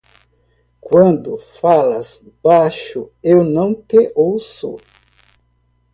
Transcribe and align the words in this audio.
Quando 0.79 1.37
falas 1.37 2.25
baixo 2.43 3.11
eu 3.21 3.43
não 3.43 3.75
te 3.75 4.11
ouço. 4.15 4.79